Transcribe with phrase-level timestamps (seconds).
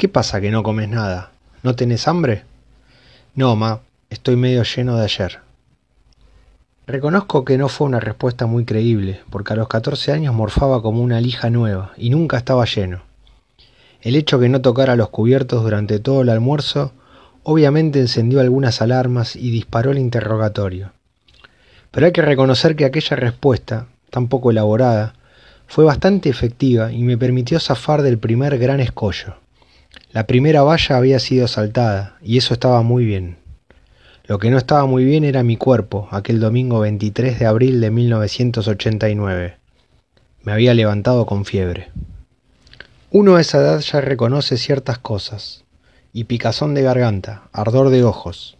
[0.00, 1.30] ¿Qué pasa que no comes nada?
[1.62, 2.44] ¿No tenés hambre?
[3.34, 5.40] No, ma, estoy medio lleno de ayer.
[6.86, 11.02] Reconozco que no fue una respuesta muy creíble, porque a los 14 años morfaba como
[11.02, 13.02] una lija nueva y nunca estaba lleno.
[14.00, 16.92] El hecho que no tocara los cubiertos durante todo el almuerzo
[17.42, 20.92] obviamente encendió algunas alarmas y disparó el interrogatorio.
[21.90, 25.12] Pero hay que reconocer que aquella respuesta, tan poco elaborada,
[25.66, 29.34] fue bastante efectiva y me permitió zafar del primer gran escollo.
[30.12, 33.36] La primera valla había sido saltada, y eso estaba muy bien.
[34.24, 37.92] Lo que no estaba muy bien era mi cuerpo, aquel domingo 23 de abril de
[37.92, 39.56] 1989.
[40.42, 41.90] Me había levantado con fiebre.
[43.12, 45.64] Uno a esa edad ya reconoce ciertas cosas,
[46.12, 48.56] y picazón de garganta, ardor de ojos,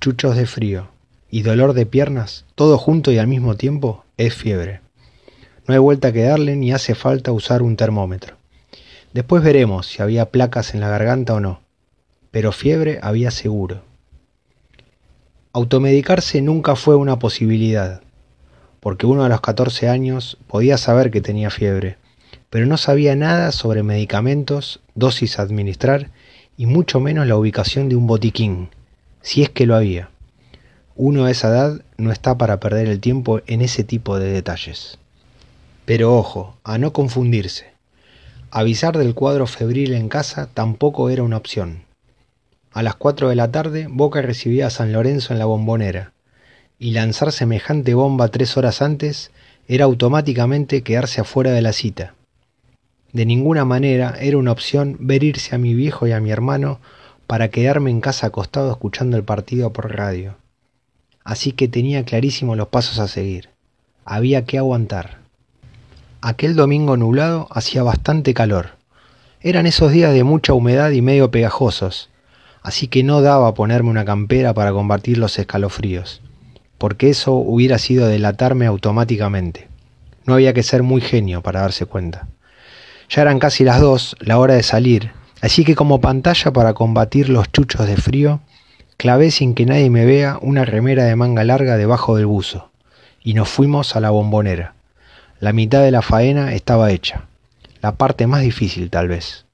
[0.00, 0.90] chuchos de frío
[1.28, 4.80] y dolor de piernas, todo junto y al mismo tiempo, es fiebre.
[5.66, 8.36] No hay vuelta que darle ni hace falta usar un termómetro.
[9.14, 11.60] Después veremos si había placas en la garganta o no,
[12.32, 13.82] pero fiebre había seguro.
[15.52, 18.02] Automedicarse nunca fue una posibilidad,
[18.80, 21.96] porque uno a los 14 años podía saber que tenía fiebre,
[22.50, 26.10] pero no sabía nada sobre medicamentos, dosis a administrar
[26.56, 28.70] y mucho menos la ubicación de un botiquín,
[29.22, 30.10] si es que lo había.
[30.96, 34.98] Uno a esa edad no está para perder el tiempo en ese tipo de detalles.
[35.84, 37.73] Pero ojo, a no confundirse.
[38.56, 41.82] Avisar del cuadro febril en casa tampoco era una opción.
[42.72, 46.12] A las cuatro de la tarde Boca recibía a San Lorenzo en la bombonera,
[46.78, 49.32] y lanzar semejante bomba tres horas antes
[49.66, 52.14] era automáticamente quedarse afuera de la cita.
[53.12, 56.78] De ninguna manera era una opción ver irse a mi viejo y a mi hermano
[57.26, 60.36] para quedarme en casa acostado escuchando el partido por radio.
[61.24, 63.48] Así que tenía clarísimos los pasos a seguir.
[64.04, 65.23] Había que aguantar.
[66.26, 68.78] Aquel domingo nublado hacía bastante calor.
[69.42, 72.08] Eran esos días de mucha humedad y medio pegajosos,
[72.62, 76.22] así que no daba ponerme una campera para combatir los escalofríos,
[76.78, 79.68] porque eso hubiera sido delatarme automáticamente.
[80.24, 82.26] No había que ser muy genio para darse cuenta.
[83.10, 85.10] Ya eran casi las dos, la hora de salir,
[85.42, 88.40] así que como pantalla para combatir los chuchos de frío,
[88.96, 92.70] clavé sin que nadie me vea una remera de manga larga debajo del buzo,
[93.22, 94.73] y nos fuimos a la bombonera.
[95.40, 97.24] La mitad de la faena estaba hecha,
[97.82, 99.46] la parte más difícil tal vez.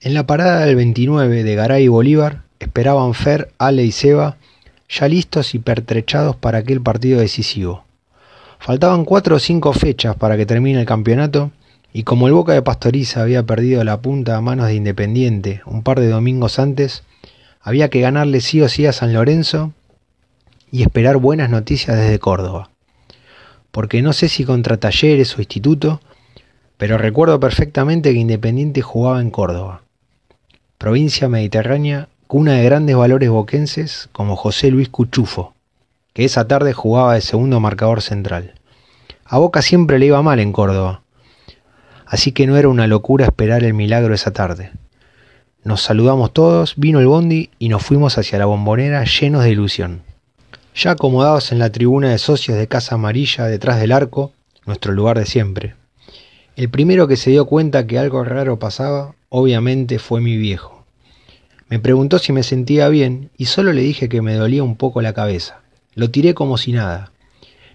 [0.00, 4.36] En la parada del 29 de Garay y Bolívar esperaban Fer, Ale y Seba,
[4.88, 7.84] ya listos y pertrechados para aquel partido decisivo.
[8.58, 11.52] Faltaban cuatro o cinco fechas para que termine el campeonato
[11.92, 15.84] y como el Boca de Pastoriza había perdido la punta a manos de Independiente un
[15.84, 17.04] par de domingos antes,
[17.60, 19.72] había que ganarle sí o sí a San Lorenzo
[20.72, 22.71] y esperar buenas noticias desde Córdoba
[23.72, 26.00] porque no sé si contra Talleres o Instituto,
[26.76, 29.82] pero recuerdo perfectamente que Independiente jugaba en Córdoba,
[30.78, 35.54] provincia mediterránea, cuna de grandes valores boquenses como José Luis Cuchufo,
[36.12, 38.54] que esa tarde jugaba de segundo marcador central.
[39.24, 41.02] A Boca siempre le iba mal en Córdoba,
[42.06, 44.72] así que no era una locura esperar el milagro esa tarde.
[45.64, 50.02] Nos saludamos todos, vino el bondi y nos fuimos hacia la bombonera llenos de ilusión.
[50.74, 54.32] Ya acomodados en la tribuna de socios de Casa Amarilla detrás del arco,
[54.64, 55.74] nuestro lugar de siempre.
[56.56, 60.84] El primero que se dio cuenta que algo raro pasaba, obviamente, fue mi viejo.
[61.68, 65.02] Me preguntó si me sentía bien y solo le dije que me dolía un poco
[65.02, 65.60] la cabeza.
[65.94, 67.12] Lo tiré como si nada.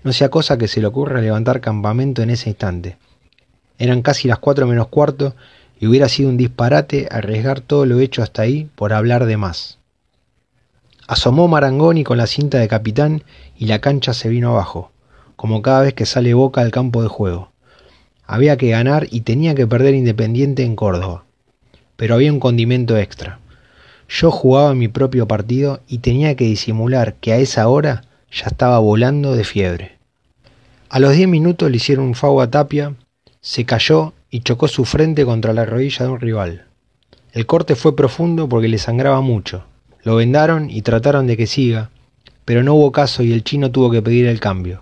[0.04, 2.98] No sea cosa que se le ocurra levantar campamento en ese instante.
[3.78, 5.36] Eran casi las cuatro menos cuarto
[5.80, 9.78] y hubiera sido un disparate arriesgar todo lo hecho hasta ahí por hablar de más.
[11.08, 13.24] Asomó Marangoni con la cinta de capitán
[13.58, 14.92] y la cancha se vino abajo,
[15.38, 17.54] como cada vez que sale Boca al campo de juego.
[18.26, 21.24] Había que ganar y tenía que perder Independiente en Córdoba.
[21.96, 23.40] Pero había un condimento extra.
[24.10, 28.80] Yo jugaba mi propio partido y tenía que disimular que a esa hora ya estaba
[28.80, 29.98] volando de fiebre.
[30.90, 32.96] A los diez minutos le hicieron un fau a Tapia,
[33.40, 36.66] se cayó y chocó su frente contra la rodilla de un rival.
[37.32, 39.64] El corte fue profundo porque le sangraba mucho,
[40.08, 41.90] lo vendaron y trataron de que siga,
[42.46, 44.82] pero no hubo caso y el chino tuvo que pedir el cambio.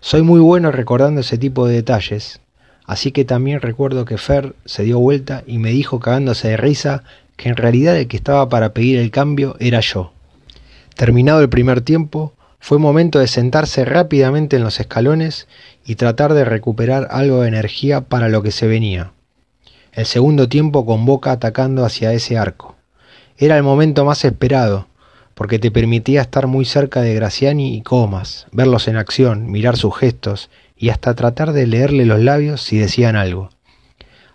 [0.00, 2.40] Soy muy bueno recordando ese tipo de detalles,
[2.86, 7.04] así que también recuerdo que Fer se dio vuelta y me dijo cagándose de risa
[7.36, 10.14] que en realidad el que estaba para pedir el cambio era yo.
[10.94, 15.48] Terminado el primer tiempo, fue momento de sentarse rápidamente en los escalones
[15.84, 19.12] y tratar de recuperar algo de energía para lo que se venía.
[19.92, 22.75] El segundo tiempo con Boca atacando hacia ese arco.
[23.38, 24.86] Era el momento más esperado,
[25.34, 29.94] porque te permitía estar muy cerca de Graciani y Comas, verlos en acción, mirar sus
[29.94, 33.50] gestos y hasta tratar de leerle los labios si decían algo.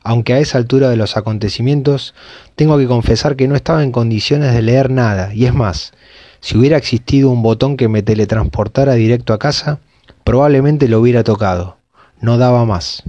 [0.03, 2.13] aunque a esa altura de los acontecimientos
[2.56, 5.94] tengo que confesar que no estaba en condiciones de leer nada, y es más,
[6.39, 9.80] si hubiera existido un botón que me teletransportara directo a casa,
[10.24, 11.77] probablemente lo hubiera tocado.
[12.19, 13.04] No daba más.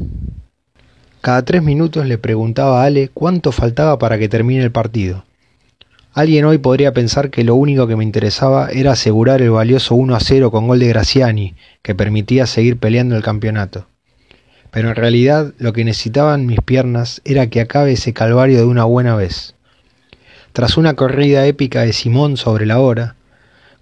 [1.23, 5.25] Cada tres minutos le preguntaba a Ale cuánto faltaba para que termine el partido.
[6.15, 10.15] Alguien hoy podría pensar que lo único que me interesaba era asegurar el valioso 1
[10.15, 13.87] a 0 con gol de Graciani, que permitía seguir peleando el campeonato.
[14.71, 18.85] Pero en realidad lo que necesitaban mis piernas era que acabe ese calvario de una
[18.85, 19.55] buena vez.
[20.53, 23.17] Tras una corrida épica de Simón sobre la hora,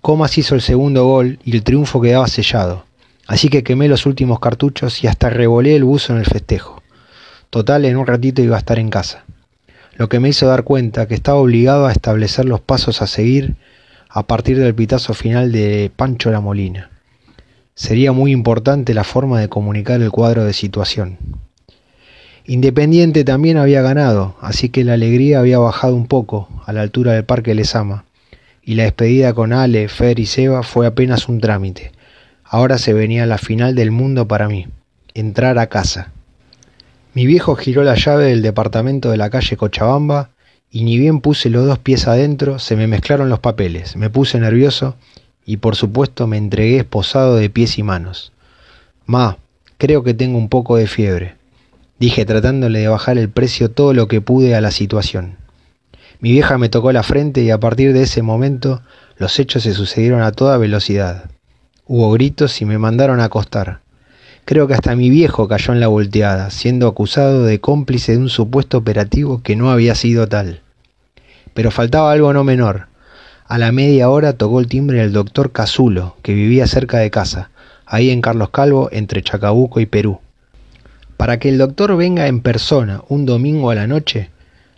[0.01, 2.85] Comas hizo el segundo gol y el triunfo quedaba sellado,
[3.27, 6.81] así que quemé los últimos cartuchos y hasta revolé el buzo en el festejo.
[7.51, 9.25] Total, en un ratito iba a estar en casa
[10.01, 13.57] lo que me hizo dar cuenta que estaba obligado a establecer los pasos a seguir
[14.09, 16.89] a partir del pitazo final de Pancho La Molina.
[17.75, 21.19] Sería muy importante la forma de comunicar el cuadro de situación.
[22.47, 27.13] Independiente también había ganado, así que la alegría había bajado un poco a la altura
[27.13, 28.07] del Parque Lesama,
[28.63, 31.93] y la despedida con Ale, Fer y Seba fue apenas un trámite.
[32.43, 34.67] Ahora se venía la final del mundo para mí,
[35.13, 36.11] entrar a casa.
[37.13, 40.31] Mi viejo giró la llave del departamento de la calle Cochabamba
[40.71, 44.39] y ni bien puse los dos pies adentro, se me mezclaron los papeles, me puse
[44.39, 44.95] nervioso
[45.45, 48.33] y por supuesto me entregué esposado de pies y manos.
[49.07, 49.39] Ma,
[49.77, 51.35] creo que tengo un poco de fiebre,
[51.99, 55.37] dije tratándole de bajar el precio todo lo que pude a la situación.
[56.21, 58.83] Mi vieja me tocó la frente y a partir de ese momento
[59.17, 61.29] los hechos se sucedieron a toda velocidad.
[61.87, 63.81] Hubo gritos y me mandaron a acostar.
[64.45, 68.29] Creo que hasta mi viejo cayó en la volteada, siendo acusado de cómplice de un
[68.29, 70.61] supuesto operativo que no había sido tal.
[71.55, 72.89] Pero faltaba algo no menor.
[73.47, 77.51] A la media hora tocó el timbre el doctor Casulo, que vivía cerca de casa,
[77.87, 80.21] ahí en Carlos Calvo, entre Chacabuco y Perú.
[81.17, 84.31] Para que el doctor venga en persona un domingo a la noche,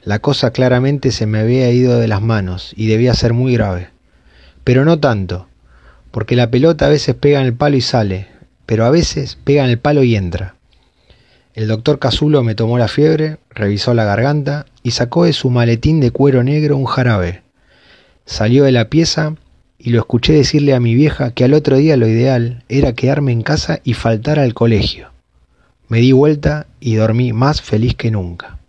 [0.03, 3.91] la cosa claramente se me había ido de las manos y debía ser muy grave.
[4.65, 5.47] Pero no tanto,
[6.11, 8.32] porque la pelota a veces pega en el palo y sale,
[8.67, 10.57] pero a veces pega en el palo y entra.
[11.55, 16.01] El doctor Casulo me tomó la fiebre, revisó la garganta y sacó de su maletín
[16.01, 17.43] de cuero negro un jarabe.
[18.25, 19.35] Salió de la pieza
[19.79, 23.33] y lo escuché decirle a mi vieja que al otro día lo ideal era quedarme
[23.33, 25.11] en casa y faltar al colegio.
[25.89, 28.62] Me di vuelta y dormí más feliz que nunca.